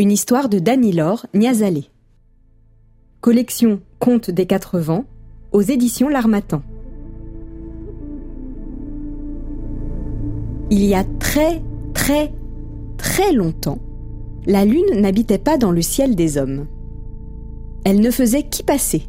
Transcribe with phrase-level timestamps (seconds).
[0.00, 1.86] Une histoire de Danilor Niazalé.
[3.20, 5.04] Collection Contes des quatre vents
[5.50, 6.62] aux éditions L'Armatan.
[10.70, 11.60] Il y a très,
[11.94, 12.32] très,
[12.96, 13.80] très longtemps,
[14.46, 16.68] la lune n'habitait pas dans le ciel des hommes.
[17.84, 19.02] Elle ne faisait qu'y passer.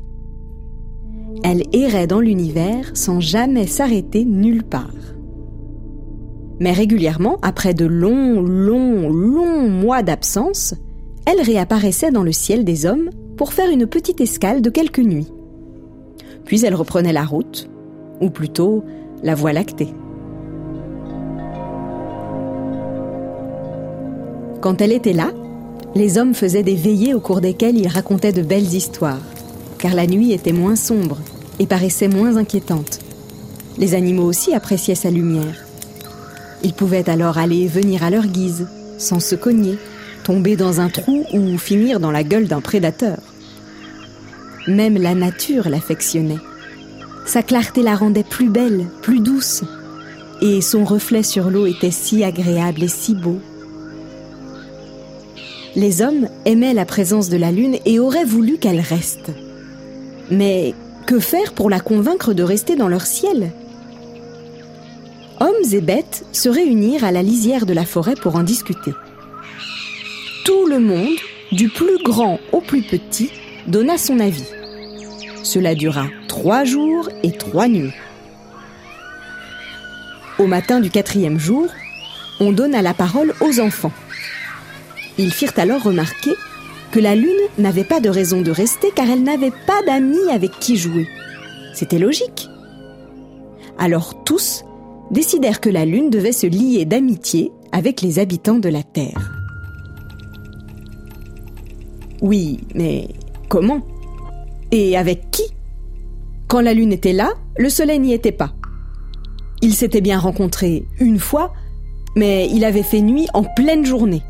[1.43, 4.89] Elle errait dans l'univers sans jamais s'arrêter nulle part.
[6.59, 10.73] Mais régulièrement, après de longs, longs, longs mois d'absence,
[11.25, 15.31] elle réapparaissait dans le ciel des hommes pour faire une petite escale de quelques nuits.
[16.43, 17.69] Puis elle reprenait la route,
[18.19, 18.83] ou plutôt
[19.23, 19.93] la voie lactée.
[24.61, 25.31] Quand elle était là,
[25.95, 29.21] les hommes faisaient des veillées au cours desquelles ils racontaient de belles histoires,
[29.77, 31.17] car la nuit était moins sombre
[31.59, 32.99] et paraissait moins inquiétante.
[33.77, 35.68] Les animaux aussi appréciaient sa lumière.
[36.63, 39.77] Ils pouvaient alors aller et venir à leur guise, sans se cogner,
[40.23, 43.17] tomber dans un trou ou finir dans la gueule d'un prédateur.
[44.67, 46.39] Même la nature l'affectionnait.
[47.25, 49.63] Sa clarté la rendait plus belle, plus douce,
[50.41, 53.39] et son reflet sur l'eau était si agréable et si beau.
[55.75, 59.31] Les hommes aimaient la présence de la lune et auraient voulu qu'elle reste.
[60.31, 60.73] Mais
[61.05, 63.51] que faire pour la convaincre de rester dans leur ciel?
[65.39, 68.93] Hommes et bêtes se réunirent à la lisière de la forêt pour en discuter.
[70.43, 71.15] Tout le monde,
[71.51, 73.31] du plus grand au plus petit,
[73.67, 74.47] donna son avis.
[75.43, 77.93] Cela dura trois jours et trois nuits.
[80.37, 81.67] Au matin du quatrième jour,
[82.39, 83.93] on donna la parole aux enfants.
[85.17, 86.31] Ils firent alors remarquer
[86.91, 90.51] que la lune n'avait pas de raison de rester car elle n'avait pas d'amis avec
[90.59, 91.07] qui jouer.
[91.73, 92.49] C'était logique.
[93.77, 94.63] Alors tous
[95.11, 99.33] décidèrent que la lune devait se lier d'amitié avec les habitants de la Terre.
[102.21, 103.07] Oui, mais
[103.47, 103.81] comment?
[104.71, 105.43] Et avec qui?
[106.47, 108.53] Quand la lune était là, le soleil n'y était pas.
[109.61, 111.53] Ils s'étaient bien rencontrés une fois,
[112.15, 114.23] mais il avait fait nuit en pleine journée.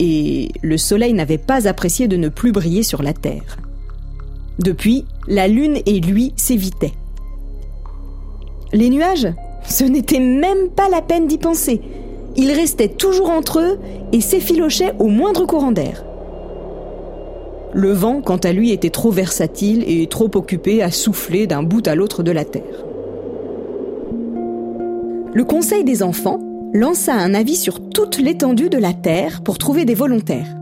[0.00, 3.58] Et le soleil n'avait pas apprécié de ne plus briller sur la Terre.
[4.58, 6.94] Depuis, la lune et lui s'évitaient.
[8.72, 9.28] Les nuages?
[9.64, 11.80] Ce n'était même pas la peine d'y penser.
[12.36, 13.78] Ils restaient toujours entre eux
[14.12, 16.04] et s'effilochaient au moindre courant d'air.
[17.74, 21.86] Le vent, quant à lui, était trop versatile et trop occupé à souffler d'un bout
[21.86, 22.84] à l'autre de la Terre.
[25.32, 26.38] Le Conseil des enfants
[26.74, 30.54] lança un avis sur toute l'étendue de la Terre pour trouver des volontaires.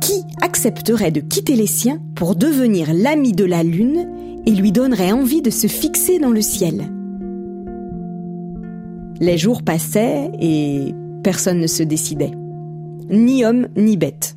[0.00, 4.08] Qui accepterait de quitter les siens pour devenir l'ami de la Lune
[4.46, 6.90] et lui donnerait envie de se fixer dans le ciel?
[9.22, 12.32] Les jours passaient et personne ne se décidait.
[13.08, 14.36] Ni homme ni bête.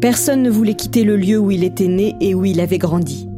[0.00, 3.28] Personne ne voulait quitter le lieu où il était né et où il avait grandi.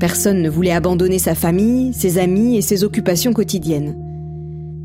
[0.00, 3.98] Personne ne voulait abandonner sa famille, ses amis et ses occupations quotidiennes.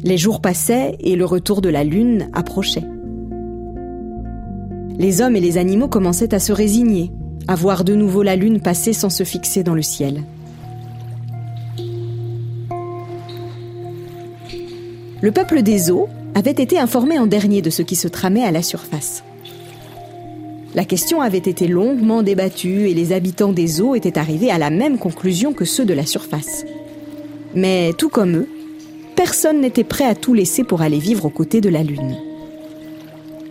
[0.04, 2.84] Les jours passaient et le retour de la lune approchait.
[4.98, 7.14] Les hommes et les animaux commençaient à se résigner,
[7.48, 10.22] à voir de nouveau la lune passer sans se fixer dans le ciel.
[15.22, 18.52] Le peuple des eaux avait été informé en dernier de ce qui se tramait à
[18.52, 19.24] la surface.
[20.76, 24.70] La question avait été longuement débattue et les habitants des eaux étaient arrivés à la
[24.70, 26.64] même conclusion que ceux de la surface.
[27.56, 28.50] Mais tout comme eux,
[29.16, 32.16] personne n'était prêt à tout laisser pour aller vivre aux côtés de la Lune.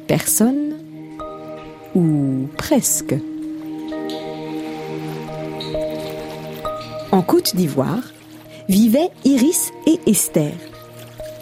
[0.06, 0.76] Personne
[1.94, 3.14] Ou presque.
[7.10, 8.14] En Côte d'Ivoire
[8.68, 10.53] vivaient Iris et Esther,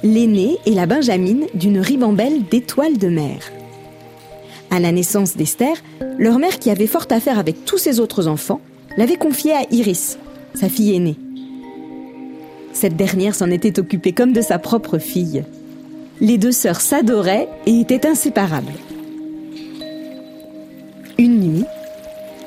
[0.06, 3.38] l'aînée et la benjamine d'une ribambelle d'étoiles de mer.
[4.70, 5.76] À la naissance d'Esther,
[6.18, 8.60] leur mère, qui avait fort à faire avec tous ses autres enfants,
[8.96, 10.18] l'avait confiée à Iris,
[10.54, 11.16] sa fille aînée.
[12.72, 15.44] Cette dernière s'en était occupée comme de sa propre fille.
[16.20, 18.72] Les deux sœurs s'adoraient et étaient inséparables.
[21.18, 21.64] Une nuit,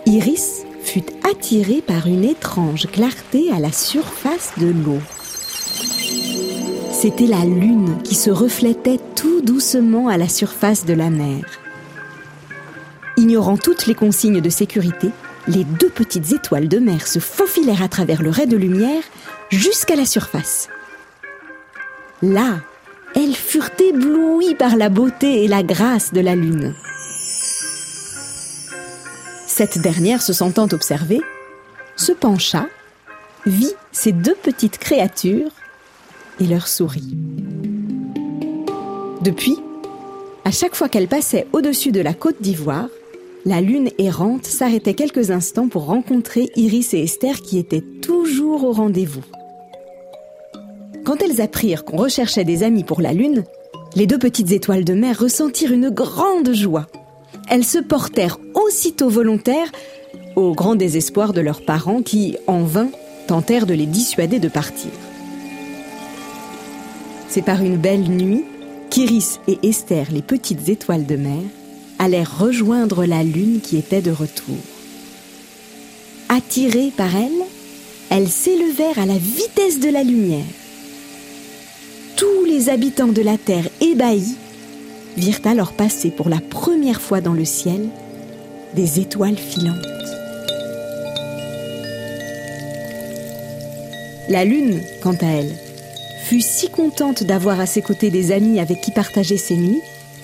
[0.06, 5.00] Iris fut attirée par une étrange clarté à la surface de l'eau.
[7.02, 11.46] C'était la lune qui se reflétait tout doucement à la surface de la mer.
[13.16, 15.12] Ignorant toutes les consignes de sécurité,
[15.48, 19.02] les deux petites étoiles de mer se faufilèrent à travers le ray de lumière
[19.50, 20.68] jusqu'à la surface.
[22.22, 22.60] Là,
[23.16, 26.76] elles furent éblouies par la beauté et la grâce de la lune.
[29.48, 31.22] Cette dernière, se sentant observée,
[31.96, 32.68] se pencha,
[33.46, 35.52] vit ces deux petites créatures
[36.40, 37.16] et leur sourit.
[39.22, 39.58] Depuis,
[40.46, 42.88] à chaque fois qu'elle passait au-dessus de la côte d'Ivoire,
[43.46, 48.72] la lune errante s'arrêtait quelques instants pour rencontrer Iris et Esther qui étaient toujours au
[48.72, 49.24] rendez-vous.
[51.06, 53.44] Quand elles apprirent qu'on recherchait des amis pour la lune,
[53.96, 56.88] les deux petites étoiles de mer ressentirent une grande joie.
[57.50, 59.72] Elles se portèrent aussitôt volontaires,
[60.36, 62.90] au grand désespoir de leurs parents qui, en vain,
[63.28, 64.92] tentèrent de les dissuader de partir.
[67.30, 68.44] C'est par une belle nuit
[68.90, 71.44] qu'Iris et Esther, les petites étoiles de mer,
[72.00, 74.58] allèrent rejoindre la lune qui était de retour.
[76.28, 77.46] Attirées par elle,
[78.10, 80.46] elles s'élevèrent à la vitesse de la lumière.
[82.16, 84.36] Tous les habitants de la Terre ébahis
[85.16, 87.90] virent alors passer pour la première fois dans le ciel
[88.76, 89.86] des étoiles filantes.
[94.30, 95.56] La lune, quant à elle,
[96.30, 99.82] fut si contente d'avoir à ses côtés des amis avec qui partager ses nuits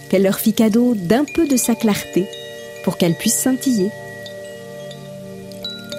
[0.07, 2.27] qu'elle leur fit cadeau d'un peu de sa clarté
[2.83, 3.89] pour qu'elles puissent scintiller.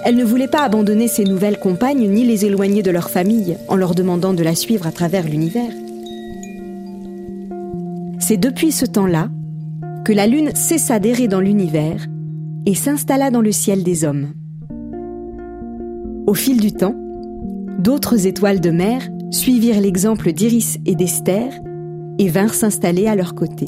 [0.05, 3.75] Elle ne voulait pas abandonner ses nouvelles compagnes ni les éloigner de leur famille en
[3.75, 5.73] leur demandant de la suivre à travers l'univers.
[8.21, 9.29] C'est depuis ce temps-là
[10.05, 12.07] que la Lune cessa d'errer dans l'univers
[12.65, 14.29] et s'installa dans le ciel des hommes.
[16.29, 16.95] Au fil du temps,
[17.81, 19.01] d'autres étoiles de mer
[19.37, 21.53] suivirent l'exemple d'Iris et d'Esther
[22.19, 23.67] et vinrent s'installer à leur côté.